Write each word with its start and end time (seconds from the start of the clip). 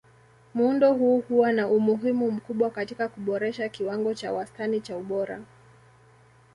Muundo 0.53 0.93
huu 0.93 1.19
huwa 1.21 1.51
na 1.51 1.67
umuhimu 1.67 2.31
mkubwa 2.31 2.69
katika 2.69 3.07
kuboresha 3.07 3.69
kiwango 3.69 4.13
cha 4.13 4.33
wastani 4.33 4.81
cha 4.81 4.97
ubora. 4.97 5.41